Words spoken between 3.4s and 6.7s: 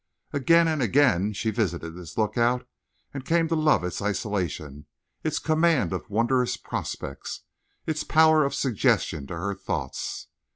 to love its isolation, its command of wondrous